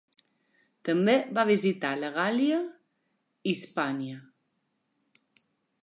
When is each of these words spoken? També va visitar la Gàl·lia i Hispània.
També 0.87 1.13
va 1.39 1.43
visitar 1.49 1.91
la 2.05 2.11
Gàl·lia 2.17 2.59
i 2.65 3.53
Hispània. 3.55 4.19